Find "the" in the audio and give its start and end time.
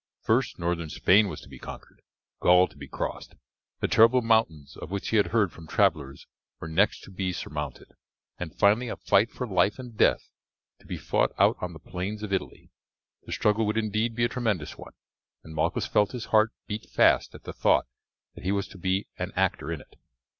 3.81-3.87, 11.73-11.79, 13.27-13.31, 17.43-17.53